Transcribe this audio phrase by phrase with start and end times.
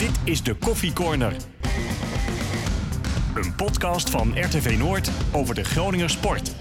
[0.00, 1.32] Dit is de Koffie Corner.
[3.34, 6.54] Een podcast van RTV Noord over de Groninger sport.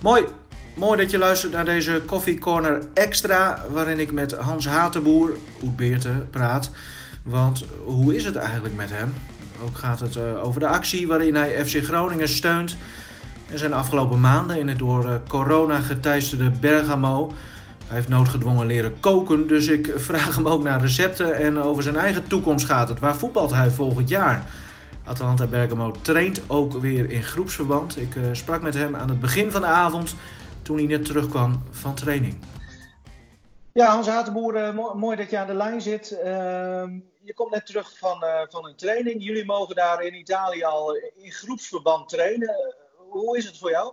[0.00, 0.24] Mooi.
[0.74, 5.76] Mooi dat je luistert naar deze Coffee Corner Extra, waarin ik met Hans Hatenboer, Oet
[5.76, 6.70] Beerte, praat.
[7.22, 9.14] Want hoe is het eigenlijk met hem?
[9.62, 12.76] Ook gaat het uh, over de actie waarin hij FC Groningen steunt.
[13.50, 17.32] En zijn afgelopen maanden in het door uh, corona geteisterde Bergamo.
[17.92, 21.96] Hij heeft noodgedwongen leren koken, dus ik vraag hem ook naar recepten en over zijn
[21.96, 22.98] eigen toekomst gaat het.
[22.98, 24.44] Waar voetbalt hij volgend jaar?
[25.04, 27.96] Atalanta Bergamo traint ook weer in groepsverband.
[27.96, 30.14] Ik uh, sprak met hem aan het begin van de avond
[30.62, 32.36] toen hij net terugkwam van training.
[33.72, 36.12] Ja, Hans Hatenboer, uh, mooi dat je aan de lijn zit.
[36.12, 36.20] Uh,
[37.22, 39.24] je komt net terug van, uh, van een training.
[39.24, 42.74] Jullie mogen daar in Italië al in groepsverband trainen.
[43.08, 43.92] hoe is het voor jou?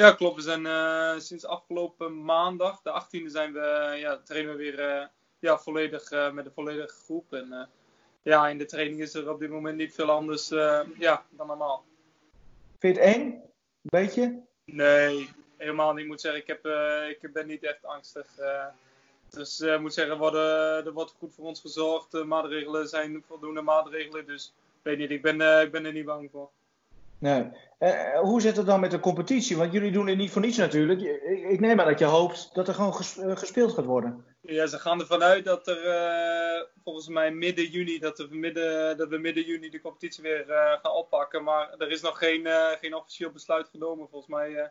[0.00, 0.36] Ja, klopt.
[0.36, 5.06] We zijn uh, sinds afgelopen maandag, de 18e, zijn we, ja, trainen we weer uh,
[5.38, 7.32] ja, volledig uh, met een volledige groep.
[7.32, 7.68] En
[8.22, 10.48] ja, in de training is er op dit moment niet veel anders
[10.98, 11.84] ja, dan normaal.
[12.78, 13.42] Vind je het eng?
[13.80, 14.42] Beetje?
[14.64, 16.02] Nee, helemaal niet.
[16.02, 16.66] Ik moet zeggen, ik, heb,
[17.22, 18.26] ik ben niet echt angstig.
[19.30, 22.10] dus ik moet zeggen, er, worden, er wordt goed voor ons gezorgd.
[22.10, 24.26] De maatregelen zijn voldoende maatregelen.
[24.26, 26.50] Dus weet niet, ik ben, ik ben er niet bang voor.
[27.20, 27.50] Nee.
[27.80, 29.56] Uh, hoe zit het dan met de competitie?
[29.56, 31.00] Want jullie doen het niet voor niets natuurlijk.
[31.48, 32.94] Ik neem aan dat je hoopt dat er gewoon
[33.36, 34.24] gespeeld gaat worden.
[34.40, 38.96] Ja, ze gaan ervan uit dat er uh, volgens mij midden juni, dat, we midden,
[38.96, 41.44] dat we midden juni de competitie weer uh, gaan oppakken.
[41.44, 42.46] Maar er is nog geen,
[42.80, 44.08] geen officieel besluit genomen.
[44.08, 44.70] Volgens mij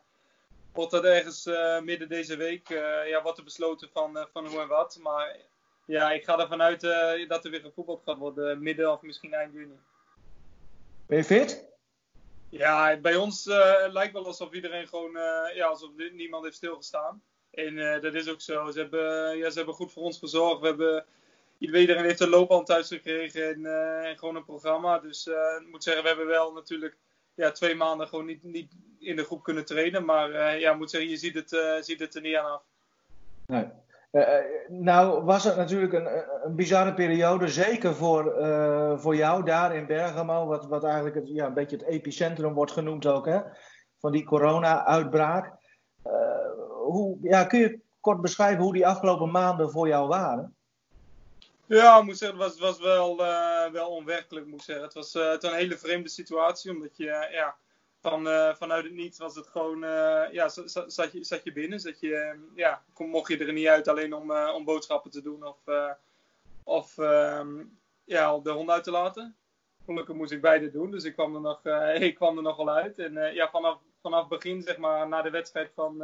[0.73, 1.49] wordt dat ergens
[1.83, 2.67] midden deze week
[3.05, 4.99] ja, wordt er besloten van, van hoe en wat.
[5.01, 5.37] Maar
[5.85, 6.81] ja, ik ga ervan uit
[7.27, 9.79] dat er weer gevoetbald gaat worden midden of misschien eind juni.
[11.05, 11.68] Ben je fit?
[12.49, 17.21] Ja, bij ons uh, lijkt wel alsof iedereen gewoon, uh, ja, alsof niemand heeft stilgestaan.
[17.51, 18.71] En uh, dat is ook zo.
[18.71, 20.61] Ze hebben, ja, ze hebben goed voor ons gezorgd.
[20.61, 21.05] We hebben,
[21.57, 24.99] iedereen heeft een loopband thuis gekregen en, gewoon een programma.
[24.99, 26.97] Dus ik moet zeggen, we hebben wel natuurlijk
[27.35, 30.05] ja, twee maanden gewoon niet, niet in de groep kunnen trainen.
[30.05, 32.63] Maar ja, moet zeggen, je ziet het, ziet het er niet aan af.
[33.45, 33.65] Nee.
[34.11, 34.27] Uh,
[34.67, 36.07] nou was het natuurlijk een,
[36.43, 41.27] een bizarre periode, zeker voor, uh, voor jou daar in Bergamo, wat, wat eigenlijk het,
[41.27, 43.39] ja, een beetje het epicentrum wordt genoemd ook, hè,
[43.99, 45.57] van die corona-uitbraak.
[46.83, 50.55] Hoe, ja, kun je kort beschrijven hoe die afgelopen maanden voor jou waren?
[51.65, 53.17] Ja, moet zeggen, het was, was wel,
[53.71, 54.85] wel onwerkelijk, moet zeggen.
[54.85, 57.55] Het was, het een hele vreemde situatie, omdat je, ja,
[58.01, 60.49] van, uh, vanuit het niets was het gewoon, uh, ja,
[60.87, 61.79] zat je, zat je binnen.
[61.79, 65.43] Zat je, ja, mocht je er niet uit alleen om, uh, om boodschappen te doen
[65.43, 65.57] of,
[66.63, 69.35] of um, ja, de hond uit te laten.
[69.85, 71.65] Gelukkig moest ik beide doen, dus ik kwam er nog,
[72.09, 72.99] ik kwam er nog wel uit.
[72.99, 76.03] En ja, vanaf, vanaf begin, zeg maar, na de wedstrijd van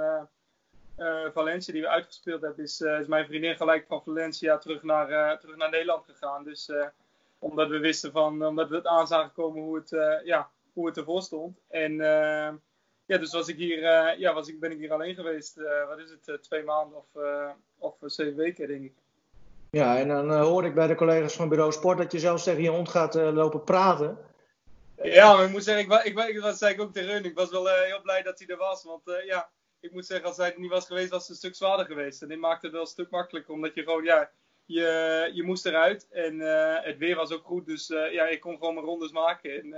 [1.33, 5.55] Valencia die we uitgespeeld hebben, is, is mijn vriendin gelijk van Valencia terug naar, terug
[5.55, 6.43] naar Nederland gegaan.
[6.43, 6.71] Dus
[7.39, 10.97] omdat we wisten van, omdat we het aan zagen komen hoe het, ja, hoe het
[10.97, 11.57] ervoor stond.
[11.69, 12.51] En uh,
[13.05, 15.87] ja, dus was ik hier, uh, ja, was ik, ben ik hier alleen geweest, uh,
[15.87, 17.23] wat is het, twee maanden of,
[17.77, 18.93] of zeven weken, denk ik.
[19.71, 22.61] Ja, en dan hoor ik bij de collega's van Bureau Sport dat je zelfs tegen
[22.61, 24.17] je hond gaat lopen praten.
[25.03, 27.25] Ja, maar ik moet zeggen, ik, ik, ik, dat zei ik ook tegen hun.
[27.25, 28.83] Ik was wel heel blij dat hij er was.
[28.83, 29.49] Want ja,
[29.79, 32.21] ik moet zeggen, als hij er niet was geweest, was het een stuk zwaarder geweest.
[32.21, 34.29] En dit maakte het wel een stuk makkelijker, omdat je gewoon, ja,
[34.65, 36.07] je, je moest eruit.
[36.11, 36.39] En
[36.83, 39.61] het weer was ook goed, dus ja, ik kon gewoon mijn rondes maken.
[39.61, 39.75] En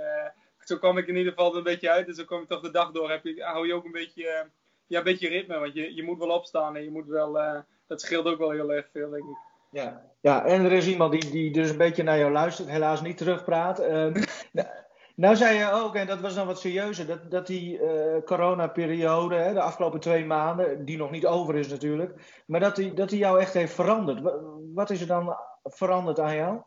[0.68, 2.08] zo kwam ik in ieder geval een beetje uit.
[2.08, 3.10] En zo kwam ik toch de dag door.
[3.10, 4.50] Heb je, hou je ook een beetje, uh,
[4.86, 5.58] ja, een beetje ritme.
[5.58, 8.50] Want je, je moet wel opstaan en je moet wel, uh, dat scheelt ook wel
[8.50, 9.36] heel erg veel, denk ik.
[9.70, 13.00] Ja, ja en er is iemand die, die dus een beetje naar jou luistert, helaas
[13.00, 13.80] niet terugpraat.
[13.80, 13.86] Uh,
[14.52, 14.68] nou,
[15.14, 19.34] nou zei je ook, en dat was dan wat serieuzer, dat, dat die uh, coronaperiode,
[19.34, 23.08] hè, de afgelopen twee maanden, die nog niet over is natuurlijk, maar dat die, dat
[23.08, 24.20] die jou echt heeft veranderd.
[24.20, 24.40] Wat,
[24.74, 26.60] wat is er dan veranderd aan jou?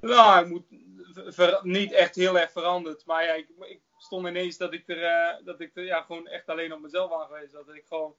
[0.00, 0.64] Nou, ik moet,
[1.26, 3.06] ver, niet echt heel erg veranderd.
[3.06, 6.26] Maar ja, ik, ik stond ineens dat ik er, uh, dat ik er ja, gewoon
[6.26, 8.14] echt alleen op mezelf aangewezen Dat ik gewoon,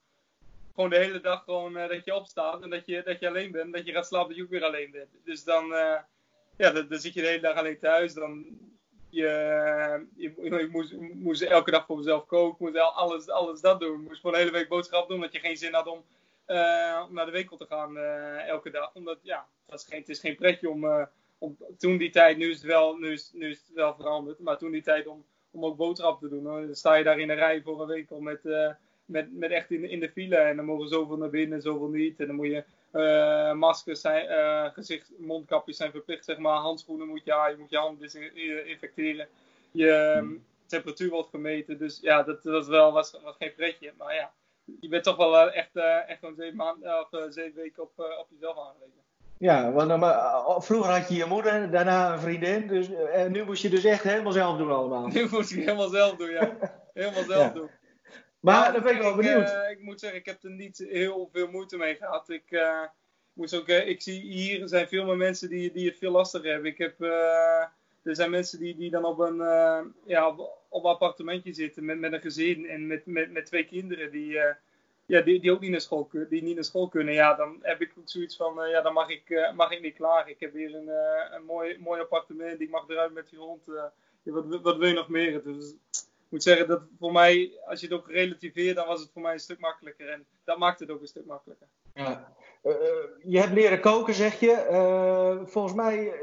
[0.74, 3.52] gewoon de hele dag gewoon, uh, dat je opstaat en dat je, dat je alleen
[3.52, 3.73] bent.
[3.73, 5.09] Dat je gaat slapen dat je ook weer alleen bent.
[5.23, 5.99] Dus dan, uh,
[6.58, 8.14] ja, dan, zit je de hele dag alleen thuis.
[8.14, 8.46] Dan,
[9.09, 12.66] je, je, ik moest, moest elke dag voor mezelf koken.
[12.66, 14.02] Moest alles, alles dat doen.
[14.02, 15.17] Moest voor een hele week boodschap doen.
[15.17, 16.03] Omdat je geen zin had om,
[17.09, 17.97] naar de winkel te gaan
[18.38, 18.91] elke dag.
[18.94, 21.08] Omdat, ja, het, is geen, het is geen pretje om
[21.78, 25.07] toen die tijd, nu is, het wel, nu, is, wel veranderd, maar toen die tijd
[25.07, 26.43] om, om ook boodschap te doen.
[26.43, 28.72] Dan sta je daar in een rij voor een winkel met, uh,
[29.05, 32.19] met, met echt in, in de file en dan mogen zoveel naar binnen, zoveel niet.
[32.19, 32.63] En dan moet je
[32.93, 36.57] uh, maskers zijn, uh, gezicht, mondkapjes zijn verplicht, zeg maar.
[36.57, 39.28] Handschoenen moet je aan, je moet je handen desinfecteren.
[39.72, 43.93] Je um, temperatuur wordt gemeten, dus ja, dat, dat wel, was, geen pretje.
[43.97, 44.34] Maar ja,
[44.79, 45.75] je bent toch wel echt,
[46.07, 49.07] echt gewoon zeven, of, zeven weken op, op jezelf aangewezen.
[49.39, 52.67] Ja, want maar, vroeger had je je moeder, daarna een vriendin.
[52.67, 55.07] Dus, en nu moest je dus echt helemaal zelf doen allemaal.
[55.13, 56.57] Nu moest ik helemaal zelf doen, ja.
[56.93, 57.69] Helemaal zelf doen.
[58.39, 59.49] Maar dan ben ik wel benieuwd.
[59.49, 62.29] Ik, ik, moet zeggen, ik heb er niet heel veel moeite mee gehad.
[62.29, 62.84] Ik, uh,
[63.34, 66.72] moest ook, ik zie hier zijn veel meer mensen die, die het veel lastiger hebben.
[66.72, 67.01] Ik heb,
[68.03, 69.37] er zijn mensen die, die dan op een,
[70.05, 70.39] ja, op,
[70.69, 74.39] op, een appartementje zitten met, met een gezin en met, met, met twee kinderen die,
[75.08, 77.14] ja, die, die ook niet naar, school, die niet naar school kunnen.
[77.14, 80.30] Ja, dan heb ik ook zoiets van, ja, dan mag ik, mag ik niet klaar.
[80.30, 80.90] Ik heb hier een,
[81.36, 83.62] een mooi, mooi appartement, ik mag eruit met die hond.
[84.24, 85.44] wat, wat wil je nog meer?
[85.44, 89.09] Dus ik moet zeggen dat voor mij, als je het ook relativeert, dan was het
[89.14, 90.09] voor mij een stuk makkelijker.
[90.09, 91.68] En dat maakt het ook een stuk makkelijker.
[91.94, 92.36] Ja.
[93.24, 95.44] Je hebt leren koken, zeg je.
[95.46, 96.14] Volgens mij,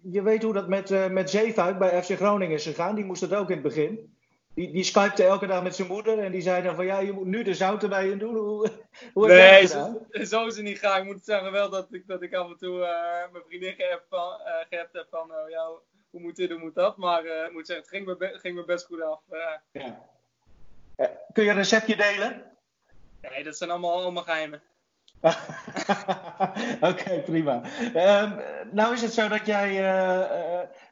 [0.00, 2.94] je weet hoe dat met, met Zeefuik bij FC Groningen is gegaan.
[2.94, 4.11] Die moest het ook in het begin.
[4.54, 7.12] Die, die skypte elke dag met zijn moeder en die zei dan van ja, je
[7.12, 8.34] moet nu de zout erbij in doen.
[8.44, 8.70] Hoe,
[9.12, 10.98] hoe nee, zo, zo, is het niet graag.
[10.98, 12.78] Ik moet zeggen wel dat ik, dat ik af en toe
[13.32, 15.70] mijn vriendin geappt, van, heb van ja,
[16.12, 16.96] hoe moet dit, hoe moet dat.
[16.96, 19.20] Maar uh, ik moet zeggen, het ging me, ging me best goed af.
[19.30, 19.40] Uh.
[19.70, 20.00] Ja.
[20.96, 22.42] Uh, kun je een receptje delen?
[23.20, 24.62] Nee, dat zijn allemaal, allemaal geheimen.
[25.22, 27.62] Oké, okay, prima.
[27.94, 28.40] Um,
[28.70, 29.80] nou is het zo dat jij,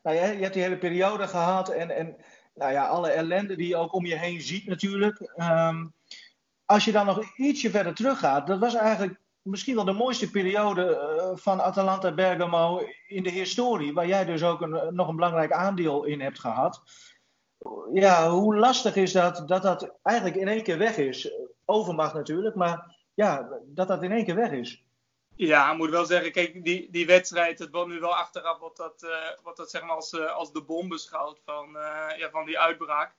[0.02, 2.16] nou ja, je hebt die hele periode gehad en, en
[2.60, 5.32] nou ja, alle ellende die je ook om je heen ziet natuurlijk.
[5.36, 5.92] Um,
[6.64, 11.16] als je dan nog ietsje verder teruggaat, dat was eigenlijk misschien wel de mooiste periode
[11.16, 15.52] uh, van Atalanta Bergamo in de historie, waar jij dus ook een, nog een belangrijk
[15.52, 16.82] aandeel in hebt gehad.
[17.92, 21.32] Ja, hoe lastig is dat dat dat eigenlijk in één keer weg is?
[21.64, 24.84] Overmacht natuurlijk, maar ja, dat dat in één keer weg is.
[25.46, 28.76] Ja, ik moet wel zeggen, kijk, die, die wedstrijd, het wordt nu wel achteraf wat
[28.76, 29.10] dat, uh,
[29.42, 31.69] wat dat zeg maar als, uh, als de bom beschouwt van,
[32.16, 33.14] ja, van die uitbraak.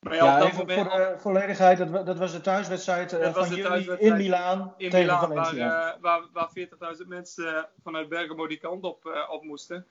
[0.00, 4.74] Maar ja, ja voor de volledigheid, dat, dat, was de thuiswedstrijd van jullie in Milaan
[4.76, 5.98] in tegen Milaan, Valencia.
[6.00, 9.86] Waar, waar, waar 40.000 mensen vanuit Bergamo die kant op, op moesten.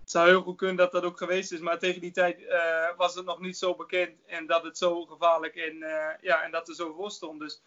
[0.00, 2.40] Het zou heel goed kunnen dat dat ook geweest is, maar tegen die tijd
[2.96, 5.78] was het nog niet zo bekend en dat het zo gevaarlijk en,
[6.20, 7.40] ja, en dat er zo voor stond.
[7.40, 7.62] Dus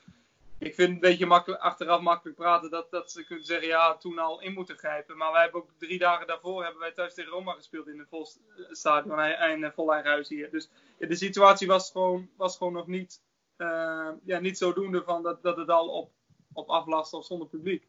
[0.60, 3.98] ik vind het een beetje makkelijk, achteraf makkelijk praten dat, dat ze kunnen zeggen, ja,
[3.98, 5.18] toen al in moeten grijpen.
[5.18, 8.08] Maar wij hebben ook drie dagen daarvoor hebben wij thuis tegen Roma gespeeld in een
[8.10, 8.28] vol
[8.70, 10.52] stadion en een vol eigen huis hier.
[10.52, 13.22] Dus de situatie was gewoon, was gewoon nog niet,
[13.58, 16.12] uh, ja, niet zodoende van dat, dat het al op,
[16.54, 17.88] op aflast of zonder publiek.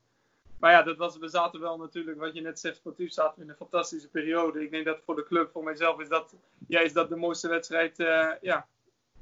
[0.59, 3.45] Maar ja, dat was, we zaten wel natuurlijk, wat je net zegt, sportief zaten we
[3.45, 4.63] in een fantastische periode.
[4.63, 6.35] Ik denk dat voor de club, voor mijzelf, is dat,
[6.67, 7.97] is dat de mooiste wedstrijd
[8.41, 8.67] ja,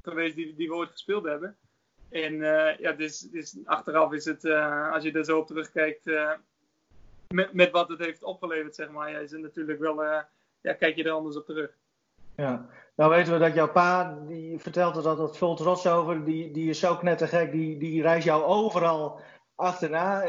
[0.03, 1.57] geweest die, die we ooit gespeeld hebben.
[2.11, 6.07] En uh, ja, dus, dus achteraf is het, uh, als je er zo op terugkijkt,
[6.07, 6.31] uh,
[7.29, 10.03] met, met wat het heeft opgeleverd, zeg maar, ja, is het natuurlijk wel,
[10.61, 11.71] ja, kijk je er anders op terug.
[12.37, 12.67] Ja,
[12.97, 16.69] nou weten we dat jouw pa, die vertelt er altijd vol trots over, die, die
[16.69, 19.21] is zo knettergek, die, die reist jou overal
[19.55, 20.25] achterna,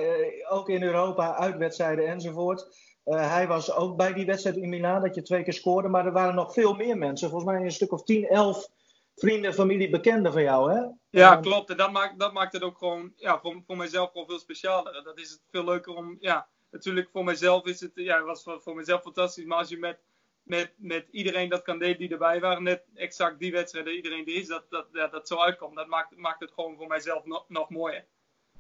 [0.49, 2.77] ook in Europa, uitwedstrijden enzovoort.
[3.03, 6.11] hij was ook bij die wedstrijd in Milaan, dat je twee keer scoorde, maar er
[6.11, 8.69] waren nog veel meer mensen, volgens mij een stuk of 10, 11
[9.19, 10.81] vrienden, familie, bekenden van jou, hè?
[11.09, 11.69] Ja, klopt.
[11.69, 15.03] En dat maakt, dat maakt het ook gewoon, ja, voor, voor mijzelf gewoon veel specialer.
[15.03, 18.61] Dat is het veel leuker om, ja, natuurlijk voor mijzelf is het, ja, was voor,
[18.61, 19.45] voor mijzelf fantastisch.
[19.45, 19.99] Maar als je met,
[20.43, 24.35] met, met iedereen dat kan delen die erbij waren, net exact die wedstrijden, iedereen die
[24.35, 27.45] is, dat, dat, ja, dat zo uitkomt, dat maakt, maakt het gewoon voor mijzelf nog,
[27.47, 28.05] nog mooier.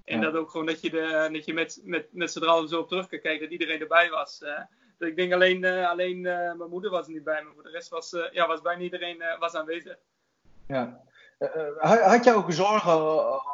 [0.03, 0.25] En ja.
[0.25, 2.87] dat ook gewoon dat je, de, dat je met, met, met z'n allen zo op
[2.87, 4.41] terug kan kijken, dat iedereen erbij was.
[4.41, 7.63] Uh, ik denk alleen, uh, alleen uh, mijn moeder was er niet bij, maar voor
[7.63, 9.97] de rest was, ja, was bijna iedereen was aanwezig.
[10.69, 11.01] Ja.
[11.39, 12.93] Uh, had je ook zorgen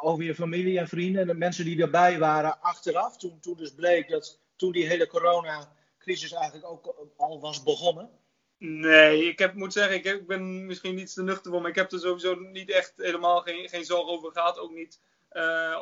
[0.02, 3.74] over je familie en vrienden en de mensen die erbij waren achteraf, toen, toen dus
[3.74, 8.10] bleek dat toen die hele coronacrisis eigenlijk ook al was begonnen?
[8.58, 11.76] Nee, ik heb, moet zeggen, ik, ik ben misschien niet te nuchter voor, maar ik
[11.76, 14.58] heb er sowieso niet echt helemaal geen, geen zorgen over gehad.
[14.58, 15.00] Ook niet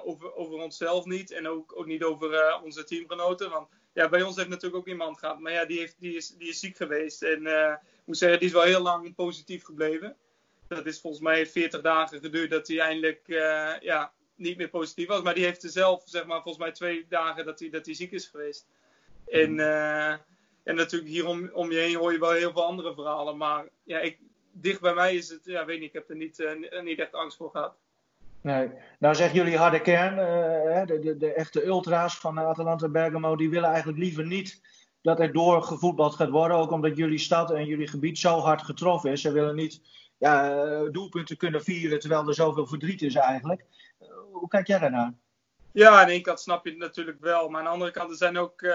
[0.04, 3.50] over, over onszelf niet en ook, ook niet over onze teamgenoten.
[3.50, 6.28] Want ja, bij ons heeft natuurlijk ook iemand gehad, maar ja, die, heeft, die, is,
[6.28, 7.22] die is ziek geweest.
[7.22, 10.16] En ik moet zeggen, die is wel heel lang positief gebleven
[10.68, 15.06] dat is volgens mij 40 dagen geduurd dat hij eindelijk uh, ja, niet meer positief
[15.08, 15.22] was.
[15.22, 17.94] Maar die heeft er zelf, zeg maar, volgens mij twee dagen dat hij, dat hij
[17.94, 18.66] ziek is geweest.
[19.26, 20.10] En, uh,
[20.62, 23.36] en natuurlijk hier om, om je heen hoor je wel heel veel andere verhalen.
[23.36, 24.18] Maar ja, ik,
[24.52, 27.14] dicht bij mij is het, ja, weet niet, ik heb er niet, uh, niet echt
[27.14, 27.76] angst voor gehad.
[28.40, 28.70] Nee.
[28.98, 30.16] Nou zeggen jullie harde kern,
[30.86, 34.60] de, de, de, echte ultra's van Atalanta Bergamo, die willen eigenlijk liever niet
[35.02, 36.56] dat er doorgevoetbald gaat worden.
[36.56, 39.20] Ook omdat jullie stad en jullie gebied zo hard getroffen is.
[39.20, 39.80] Ze willen niet
[40.18, 43.64] ja, eh, doelpunten kunnen vieren terwijl er zoveel verdriet is eigenlijk.
[43.98, 45.12] Eh, hoe kijk jij daarnaar?
[45.72, 47.48] Ja, aan de ene kant snap je het natuurlijk wel.
[47.48, 48.72] Maar aan de andere kant, er zijn ook, uh,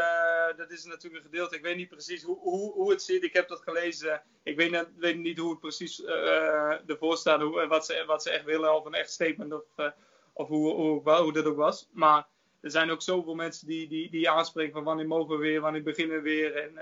[0.57, 1.55] dat is natuurlijk een gedeelte.
[1.55, 3.23] Ik weet niet precies hoe, hoe, hoe het zit.
[3.23, 4.21] Ik heb dat gelezen.
[4.43, 7.41] Ik weet, weet niet hoe het precies uh, ervoor staat.
[7.41, 8.75] Hoe, wat, ze, wat ze echt willen.
[8.75, 9.53] Of een echt statement.
[9.53, 9.93] Of,
[10.33, 11.89] of hoe, hoe, hoe dat ook was.
[11.91, 12.27] Maar
[12.61, 15.83] er zijn ook zoveel mensen die, die, die aanspreken van wanneer mogen we weer, wanneer
[15.83, 16.55] beginnen we weer.
[16.55, 16.77] En,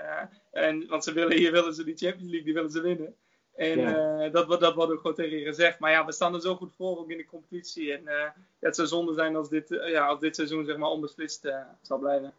[0.51, 3.15] en, want ze willen, hier willen ze die Champions League, die willen ze winnen.
[3.57, 4.29] En ja.
[4.29, 5.79] dat, dat wordt ook gewoon tegen je gezegd.
[5.79, 7.93] Maar ja, we staan er zo goed voor, ook in de competitie.
[7.93, 11.51] En ja, het zou zonde zijn als dit, ja, als dit seizoen zeg maar onbeslist
[11.81, 12.33] zal blijven.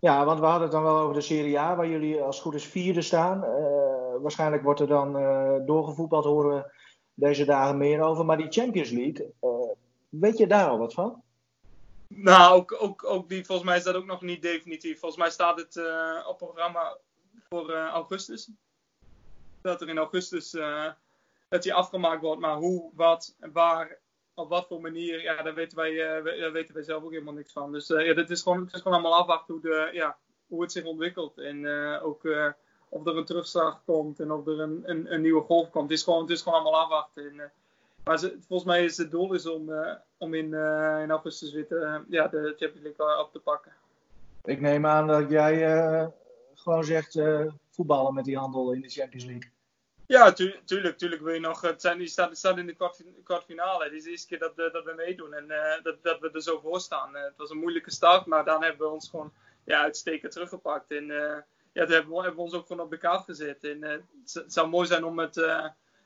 [0.00, 2.54] Ja, want we hadden het dan wel over de Serie A, waar jullie als goed
[2.54, 3.44] is vierde staan.
[3.44, 6.70] Uh, waarschijnlijk wordt er dan uh, doorgevoetbald, horen we
[7.14, 8.24] deze dagen meer over.
[8.24, 9.50] Maar die Champions League, uh,
[10.08, 11.22] weet je daar al wat van?
[12.06, 14.98] Nou, ook, ook, ook die, volgens mij is dat ook nog niet definitief.
[14.98, 15.80] Volgens mij staat het
[16.26, 16.96] op programma
[17.48, 18.50] voor augustus.
[19.68, 20.50] Dat er in augustus
[21.48, 22.40] dat die afgemaakt wordt.
[22.40, 23.98] Maar hoe, wat waar
[24.34, 27.34] op wat voor manier, ja, daar weten wij, uh, daar weten wij zelf ook helemaal
[27.34, 27.72] niks van.
[27.72, 30.62] Dus uh, ja, dit is gewoon, het is gewoon allemaal afwachten hoe, de, ja, hoe
[30.62, 31.38] het zich ontwikkelt.
[31.38, 31.68] En
[32.00, 32.28] ook
[32.90, 35.90] of er een terugslag komt en of er een, een, een, nieuwe golf komt.
[35.90, 37.30] Het is gewoon, het is gewoon allemaal afwachten.
[37.30, 37.52] En,
[38.04, 39.72] maar volgens mij is het doel is om,
[40.18, 40.54] om in,
[41.02, 43.72] in augustus weer ja, de Champions League op te pakken.
[44.44, 45.58] Ik neem aan dat jij
[46.54, 47.20] gewoon zegt
[47.70, 49.50] voetballen met die handel in de Champions League.
[50.08, 51.60] Ja, tu tuurlijk, tuurlijk wil je nog.
[51.60, 53.84] Het zijn, die staat, in de kwart, kwartfinale.
[53.84, 56.30] Het is de eerste keer dat, uh, dat we meedoen en uh, dat, dat we
[56.30, 57.16] er zo voor staan.
[57.16, 59.32] Uh, het was een moeilijke start, maar dan hebben we ons gewoon
[59.64, 60.90] ja, uitstekend teruggepakt.
[60.90, 63.64] En ja, dat hebben we, hebben we ons ook gewoon op de kaart gezet.
[63.64, 65.34] En het, zou mooi zijn om, het,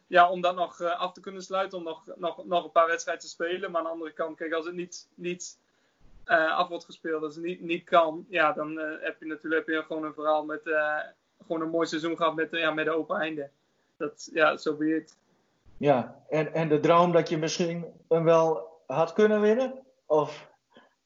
[0.06, 3.24] ja, om dat nog af te kunnen sluiten, om nog, nog, nog een paar wedstrijden
[3.24, 3.70] te spelen.
[3.70, 5.58] Maar aan de andere kant, kijk, als het niet, niet
[6.24, 9.82] af wordt gespeeld, als het niet, niet kan, ja, dan heb je natuurlijk heb je
[9.82, 10.62] gewoon een verhaal met
[11.46, 13.50] gewoon een mooi seizoen gehad met, ja, met de open einde
[14.02, 15.00] dat, ja, zo so.
[15.76, 19.82] Ja, en, en de droom dat je misschien hem wel had kunnen winnen?
[20.06, 20.50] Of...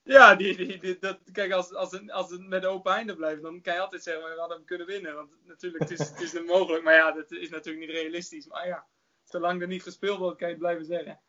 [0.02, 3.42] Ja, die, die, die, dat, kijk, als, als, het, als het met open einde blijft,
[3.42, 5.14] dan kan je altijd zeggen, we hadden hem kunnen winnen.
[5.14, 6.84] Want natuurlijk, het is, het is niet mogelijk.
[6.84, 8.46] Maar ja, dat is natuurlijk niet realistisch.
[8.46, 8.84] Maar ja,
[9.24, 11.20] zolang er niet gespeeld wordt, kan je het blijven zeggen.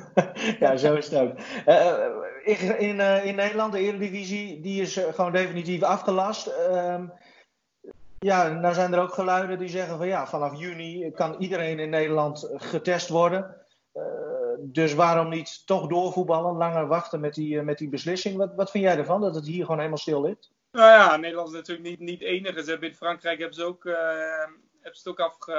[0.60, 1.38] ja, zo is het ook.
[1.66, 2.06] Uh,
[2.44, 6.46] in, in, uh, in Nederland, de Eredivisie, die is gewoon definitief afgelast.
[8.22, 11.90] Ja, nou zijn er ook geluiden die zeggen van ja, vanaf juni kan iedereen in
[11.90, 13.56] Nederland getest worden.
[13.94, 14.02] Uh,
[14.58, 18.36] dus waarom niet toch doorvoetballen, langer wachten met die, uh, met die beslissing?
[18.36, 20.50] Wat, wat vind jij ervan, dat het hier gewoon helemaal stil ligt?
[20.72, 22.62] Nou ja, Nederland is natuurlijk niet, niet enige.
[22.62, 23.94] Ze hebben in Frankrijk hebben ze ook, uh,
[24.80, 25.52] hebben ze ook, afge,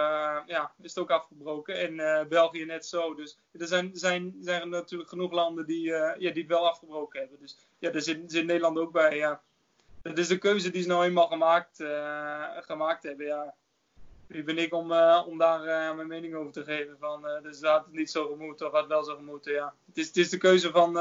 [0.45, 1.75] ja, is het ook afgebroken.
[1.75, 3.15] En België net zo.
[3.15, 7.19] Dus er zijn, zijn, zijn er natuurlijk genoeg landen die, ja, die het wel afgebroken
[7.19, 7.39] hebben.
[7.39, 9.17] Dus ja, daar zit, zit Nederland ook bij.
[9.17, 9.41] Ja
[10.03, 13.25] dat is de keuze die ze nou eenmaal gemaakt, uh, gemaakt hebben.
[13.25, 13.53] Ja.
[14.27, 16.97] Wie ben ik om, uh, om daar uh, mijn mening over te geven?
[16.99, 19.53] Van, dus had het niet zo gemoeten of had het wel zo gemoeten.
[19.53, 19.73] Ja.
[19.85, 20.93] Het, is, het is de keuze van,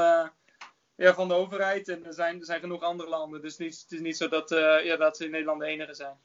[0.95, 3.41] ja, van de overheid en er zijn, er zijn genoeg andere landen.
[3.41, 4.49] Dus het is, het niet zo dat,
[4.83, 6.17] ja, dat ze in Nederland de enige zijn.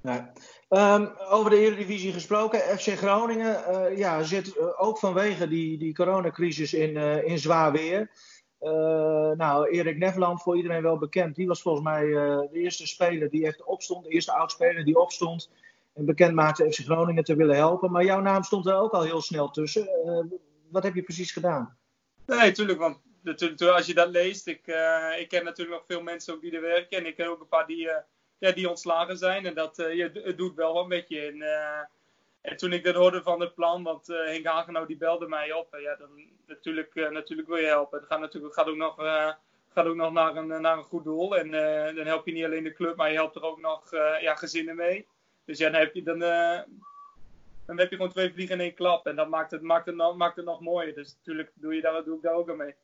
[0.00, 0.20] Nee.
[0.68, 6.96] Um, over de Eredivisie gesproken, FC Groningen ja, zit ook vanwege die, die coronacrisis in,
[7.24, 8.10] in zwaar weer.
[8.60, 11.34] Uh, nou, Erik Nefland, voor iedereen wel bekend.
[11.34, 14.04] Die was volgens mij uh, de eerste speler die echt opstond.
[14.04, 15.50] De eerste oudspeler die opstond.
[15.94, 17.90] En bekend maakte FC Groningen te willen helpen.
[17.90, 19.88] Maar jouw naam stond er ook al heel snel tussen.
[20.04, 20.38] Uh,
[20.70, 21.76] wat heb je precies gedaan?
[22.26, 22.78] Nee, tuurlijk.
[22.78, 24.46] Want natuurlijk, als je dat leest.
[24.46, 24.66] Ik,
[25.18, 26.98] ik ken natuurlijk nog veel mensen ook die er werken.
[26.98, 27.90] En ik ken ook een paar die,
[28.38, 29.46] ja, die ontslagen zijn.
[29.46, 31.46] En dat ja, het doet wel wat met je.
[32.40, 35.28] En, en toen ik dat hoorde van het plan, want uh, Henk Hagenau die belde
[35.28, 35.74] mij op.
[35.74, 36.08] En ja, dan
[36.46, 37.98] natuurlijk, uh, natuurlijk wil je helpen.
[37.98, 38.94] Het gaat, natuurlijk, gaat ook nog,
[39.68, 41.36] gaat ook nog naar, een, naar een goed doel.
[41.36, 41.50] En
[41.94, 43.90] dan help je niet alleen de club, maar je helpt er ook nog
[44.20, 45.06] ja, gezinnen mee.
[45.44, 46.18] Dus ja, dan heb je, dan,
[47.66, 49.06] dan heb je gewoon twee vliegen in één klap.
[49.06, 50.94] En dat maakt het, maakt het, nog, maakt het nog mooier.
[50.94, 52.74] Dus natuurlijk doe, je daar, doe ik daar ook aan mee.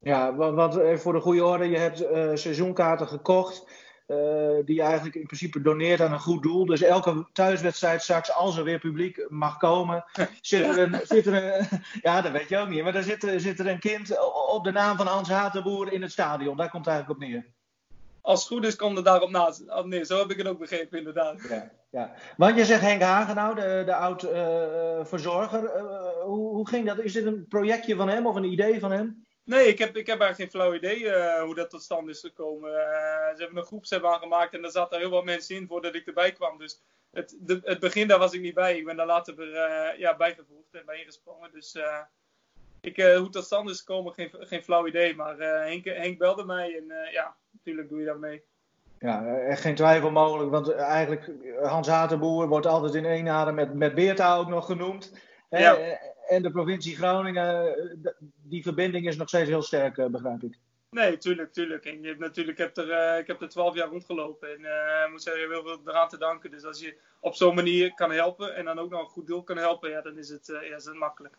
[0.00, 1.98] Ja, want voor de goede orde, je hebt
[2.40, 3.88] seizoenkaarten gekocht.
[4.10, 4.16] Uh,
[4.64, 6.66] die eigenlijk in principe doneert aan een goed doel.
[6.66, 10.04] Dus elke thuiswedstrijd straks, als er weer publiek mag komen,
[10.40, 11.66] zit er een, zit er een
[12.02, 14.64] ja dat weet je ook niet, maar dan zit er, zit er een kind op
[14.64, 16.56] de naam van Hans Hatenboer in het stadion.
[16.56, 17.46] Daar komt het eigenlijk op neer.
[18.20, 19.64] Als het goed is, komt het daarop naast.
[19.84, 21.40] Nee, zo heb ik het ook begrepen, inderdaad.
[21.48, 22.12] Ja, ja.
[22.36, 25.62] Want je zegt Henk Hagenau, de, de oud-verzorger.
[25.62, 26.98] Uh, uh, hoe, hoe ging dat?
[26.98, 29.26] Is dit een projectje van hem of een idee van hem?
[29.44, 32.20] Nee, ik heb, ik heb eigenlijk geen flauw idee uh, hoe dat tot stand is
[32.20, 32.70] gekomen.
[32.70, 36.06] Uh, ze hebben een groepsapp aangemaakt en daar zaten heel wat mensen in voordat ik
[36.06, 36.58] erbij kwam.
[36.58, 38.76] Dus het, de, het begin daar was ik niet bij.
[38.76, 41.50] Ik ben daar later weer, uh, ja, bijgevoegd en bij ingesprongen.
[41.52, 41.78] Dus
[42.80, 45.14] ik, hoe het tot stand is gekomen, geen, geen flauw idee.
[45.14, 48.42] Maar Henk, Henk belde mij en ja, natuurlijk doe je dat mee.
[48.98, 50.50] Ja, echt geen twijfel mogelijk.
[50.50, 51.30] Want eigenlijk,
[51.62, 55.12] Hans Hatenboer wordt altijd in één adem met, met Beerta ook nog genoemd.
[55.48, 55.98] Ja
[56.30, 58.12] en de provincie Groningen, eh,
[58.50, 60.58] die verbinding is nog steeds heel sterk, eh, begrijp ik.
[60.90, 61.84] Nee, tuurlijk, tuurlijk.
[61.84, 64.48] En je hebt natuurlijk, ik heb er, uh, ik heb er 12 jaar rondgelopen.
[64.48, 66.50] En uh, ik moet zeggen, heel veel eraan te danken.
[66.50, 69.42] Dus als je op zo'n manier kan helpen en dan ook nog een goed doel
[69.42, 71.34] kan helpen, ja, dan is het, uh, ja, is het makkelijk.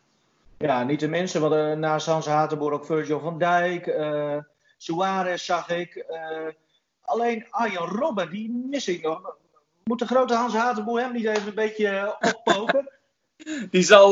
[0.58, 1.40] Ja, niet de minste.
[1.40, 3.96] Want uh, naast Hans Hatenboer ook Virgil van Dijk.
[4.76, 6.06] Suarez zag ik.
[7.00, 9.36] Alleen Arjen Robben, die mis ik nog.
[9.84, 12.90] Moet de grote Hans Hatenboer hem niet even een beetje oppoken?
[13.70, 14.10] Die, zal,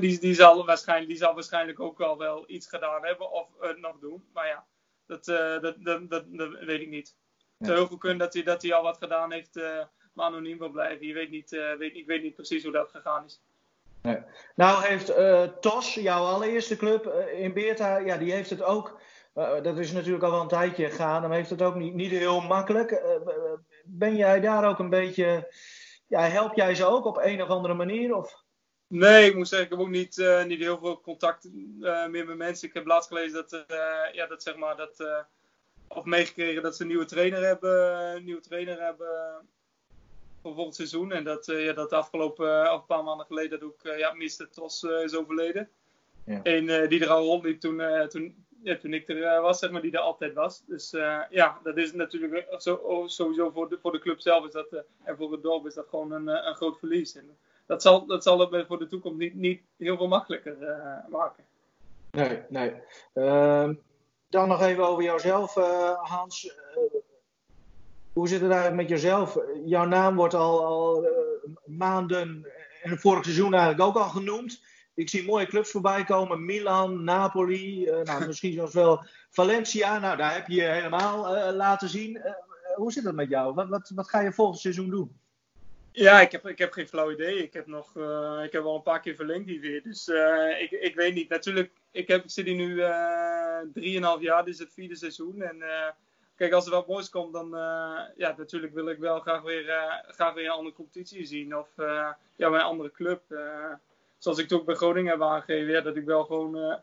[0.00, 3.46] die, die, zal waarschijnlijk, die zal waarschijnlijk ook wel, wel iets gedaan hebben of
[3.76, 4.24] nog doen.
[4.32, 4.64] Maar ja,
[5.06, 7.14] dat, dat, dat, dat, dat, weet ik niet.
[7.58, 9.54] Het zou heel goed kunnen dat hij, dat hij al wat gedaan heeft,
[10.12, 11.06] maar anoniem wil blijven.
[11.06, 13.40] Je weet niet, weet, ik weet niet precies hoe dat gegaan is.
[14.02, 14.18] Nee.
[14.54, 15.12] Nou heeft
[15.60, 19.00] TOS, jouw allereerste club in Beerta, ja, die heeft het ook,
[19.62, 22.40] dat is natuurlijk al wel een tijdje gegaan, dan heeft het ook niet, niet heel
[22.40, 23.02] makkelijk.
[23.84, 25.54] ben jij daar ook een beetje,
[26.06, 28.16] ja, help jij ze ook op een of andere manier?
[28.16, 28.42] Of?
[28.92, 30.16] Nee, ik moet zeggen, ik heb ook niet,
[30.46, 31.48] niet heel veel contact
[32.08, 32.68] meer met mensen.
[32.68, 33.64] Ik heb laatst gelezen dat,
[34.12, 35.24] ja, dat zeg maar, dat,
[35.88, 39.08] of meegekregen dat ze een nieuwe trainer hebben, een nieuwe trainer hebben
[40.42, 41.12] voor volgend seizoen.
[41.12, 44.48] En dat, ja, dat afgelopen uh, een paar maanden geleden dat ook ja, Mr.
[44.50, 45.68] Tos is overleden.
[46.24, 46.42] Ja.
[46.42, 49.92] En die er al rondliep toen, toen, ja, toen ik er was, zeg maar, die
[49.92, 50.62] er altijd was.
[50.66, 50.90] Dus
[51.30, 54.84] ja, dat is natuurlijk zo, oh, sowieso voor de, voor de club zelf is dat,
[55.04, 57.16] en voor het dorp is dat gewoon een, een groot verlies.
[57.16, 57.38] En
[57.70, 60.56] dat zal, dat zal het voor de toekomst niet, niet heel veel makkelijker
[61.08, 61.44] maken.
[62.10, 62.74] Nee, nee.
[63.12, 63.74] Ehm,
[64.28, 65.54] dan nog even over jouzelf,
[66.02, 66.54] Hans
[68.12, 69.38] hoe zit het eigenlijk met jezelf?
[69.64, 71.08] Jouw naam wordt al, al
[71.64, 72.46] maanden
[72.82, 74.62] en vorig seizoen eigenlijk ook al genoemd.
[74.94, 76.44] Ik zie mooie clubs voorbij komen.
[76.44, 79.98] Milan, Napoli, nou, misschien zelfs wel Valencia.
[79.98, 82.20] Nou, daar heb je je helemaal laten zien.
[82.74, 83.54] hoe zit het met jou?
[83.54, 85.20] Wat, wat, wat ga je volgend seizoen doen?
[85.92, 87.42] Ja, ik heb, ik heb geen flauw idee.
[87.42, 87.96] Ik heb, nog,
[88.44, 89.82] ik heb al een paar keer verlengd hier weer.
[89.82, 90.08] Dus
[90.60, 91.28] ik, ik weet niet.
[91.28, 92.76] Natuurlijk, ik, heb, zit hier nu
[94.18, 94.44] 3,5 jaar.
[94.44, 95.42] Dit is het vierde seizoen.
[95.42, 95.62] En
[96.40, 99.64] kijk, als er wat moois komt, dan uh, ja, natuurlijk wil ik wel graag weer,
[99.64, 101.56] uh, graag weer een andere competitie zien.
[101.56, 103.22] Of uh, ja, bij een andere club.
[104.18, 106.80] zoals ik toen ook bij Groningen heb aangegeven, dat ik wel gewoon,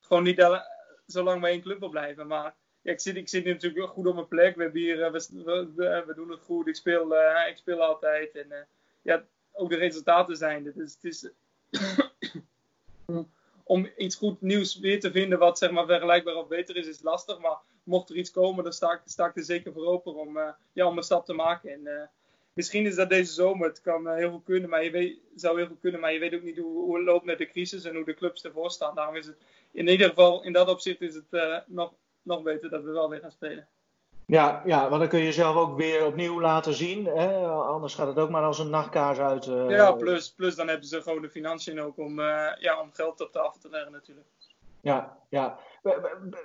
[0.00, 0.60] gewoon niet
[1.06, 2.26] zo lang bij één club wil blijven.
[2.26, 2.54] Maar
[2.86, 4.56] ik, zit, ik zit natuurlijk goed op mijn plek.
[4.56, 6.66] We, hebben hier, we, we, we, doen het goed.
[6.66, 7.14] Ik speel,
[7.48, 8.34] ik speel altijd.
[8.34, 8.66] En
[9.02, 10.64] ja, ook de resultaten zijn.
[10.64, 11.28] Het is, het is
[13.64, 17.02] om iets goed nieuws weer te vinden wat zeg maar, vergelijkbaar of beter is, is
[17.02, 17.38] lastig.
[17.38, 20.36] Maar mocht er iets komen, dan sta ik, sta ik er zeker voor open om,
[20.36, 21.70] uh, ja, om een stap te maken.
[21.70, 22.10] En
[22.52, 23.68] misschien is dat deze zomer.
[23.68, 26.00] Het kan heel goed kunnen, maar je weet, zou heel goed kunnen.
[26.00, 28.14] Maar je weet ook niet hoe, hoe, het loopt met de crisis en hoe de
[28.14, 28.94] clubs ervoor staan.
[28.94, 29.36] Daarom is het
[29.72, 31.92] in ieder geval, in dat opzicht is het nog,
[32.26, 33.68] nog beter dat we wel weer gaan spelen.
[34.26, 37.06] Ja, ja, want dan kun je jezelf ook weer opnieuw laten zien.
[37.06, 37.46] Hè?
[37.46, 39.44] Anders gaat het ook maar als een nachtkaars uit.
[39.44, 42.20] Ja, plus, plus dan hebben ze gewoon de financiën ook om,
[42.58, 44.26] ja, om geld op tafel te leggen natuurlijk.
[44.86, 45.58] Ja, ja.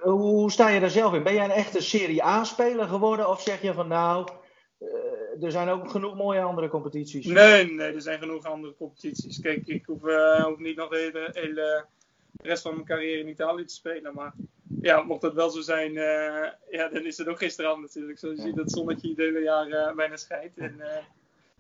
[0.01, 1.23] Hoe sta je daar zelf in?
[1.23, 3.29] Ben jij een echte Serie A-speler geworden?
[3.29, 4.27] Of zeg je van nou,
[4.77, 7.25] eh, er zijn ook genoeg mooie andere competities?
[7.25, 9.39] Nee, nee, er zijn genoeg andere competities.
[9.39, 10.01] Kijk, ik hoef,
[10.43, 11.85] hoef niet nog de hele, hele
[12.41, 14.13] rest van mijn carrière in Italië te spelen.
[14.13, 14.33] Maar
[14.81, 18.19] ja, mocht dat wel zo zijn, uh, ja, dan is het ook gisteravond natuurlijk.
[18.19, 20.57] Zoals je ziet, dat zonnetje het hele jaar bijna schijnt.
[20.57, 20.81] En,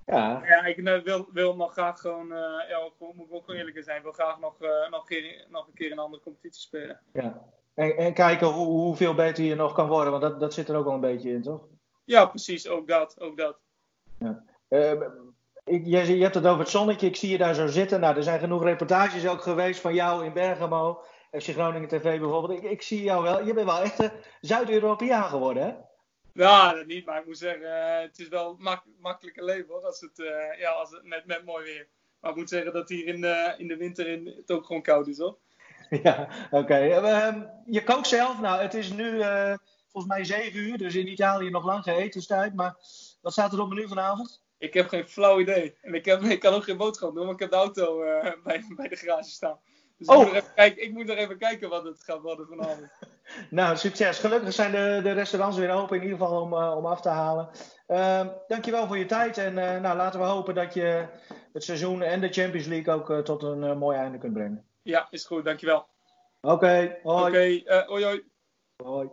[0.05, 0.41] ja.
[0.45, 2.27] ja, ik nou, wil, wil nog graag gewoon,
[2.69, 4.55] ja, moet ik ook gewoon eerlijk zijn, wil graag nog,
[4.89, 6.99] nog, keer, nog een keer een andere competitie spelen.
[7.13, 7.41] Ja,
[7.73, 10.75] en, en kijken hoe, hoeveel beter je nog kan worden, want dat, dat zit er
[10.75, 11.67] ook wel een beetje in, toch?
[12.03, 13.57] Ja, precies, ook dat, ook dat.
[14.17, 14.43] Ja.
[15.63, 17.99] Ik, je, je hebt het over het zonnetje, ik zie je daar zo zitten.
[17.99, 22.63] Nou, er zijn genoeg reportages ook geweest van jou in Bergamo, FC Groningen TV bijvoorbeeld.
[22.63, 25.73] Ik, ik zie jou wel, je bent wel echt een Zuid-Europeaan geworden, hè?
[26.33, 29.85] Ja, dat niet, maar ik moet zeggen, uh, het is wel mak makkelijker leven hoor,
[29.85, 31.87] als het, uh, ja, als het met, met mooi weer.
[32.19, 34.81] Maar ik moet zeggen dat hier in de, in de winter in, het ook gewoon
[34.81, 35.37] koud is hoor.
[36.03, 36.57] Ja, oké.
[36.57, 37.01] Okay.
[37.01, 39.53] Uh, je kookt zelf, nou het is nu uh,
[39.87, 42.55] volgens mij 7 uur, dus in Italië nog lang geen etenstijd.
[42.55, 42.75] Maar
[43.21, 44.43] wat staat er op menu vanavond?
[44.57, 45.75] Ik heb geen flauw idee.
[45.81, 47.97] En ik, heb, ik kan ook geen boodschap doen, want ik heb de auto
[48.43, 49.59] bij, bij de garage staan.
[50.01, 50.21] Dus oh.
[50.21, 52.91] ik, moet even kijken, ik moet er even kijken wat het gaat worden vanavond.
[53.49, 54.19] nou, succes.
[54.19, 57.09] Gelukkig zijn de, de restaurants weer open, in ieder geval om, uh, om af te
[57.09, 57.49] halen.
[57.87, 59.37] Uh, dankjewel voor je tijd.
[59.37, 61.05] En uh, nou, laten we hopen dat je
[61.53, 64.65] het seizoen en de Champions League ook uh, tot een mooi einde kunt brengen.
[64.81, 65.45] Ja, is goed.
[65.45, 65.87] Dankjewel.
[66.41, 67.27] Oké, okay, hoi.
[67.27, 68.23] Oké, okay, hoi hoi.
[68.83, 69.09] Hoi.